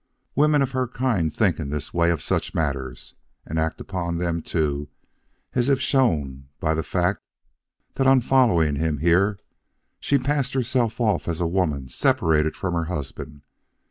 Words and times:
Women 0.33 0.63
of 0.63 0.71
her 0.71 0.87
kind 0.87 1.31
think 1.31 1.59
in 1.59 1.69
this 1.69 1.93
way 1.93 2.09
of 2.09 2.23
such 2.23 2.55
matters, 2.55 3.13
and 3.45 3.59
act 3.59 3.79
upon 3.79 4.17
them 4.17 4.41
too 4.41 4.89
as 5.53 5.69
is 5.69 5.79
shown 5.79 6.47
by 6.59 6.73
the 6.73 6.81
fact 6.81 7.21
that, 7.93 8.07
on 8.07 8.21
following 8.21 8.77
him 8.77 8.97
here, 8.97 9.37
she 9.99 10.17
passed 10.17 10.55
herself 10.55 10.99
off 10.99 11.27
as 11.27 11.39
a 11.39 11.45
woman 11.45 11.87
separated 11.87 12.55
from 12.55 12.73
her 12.73 12.85
husband. 12.85 13.43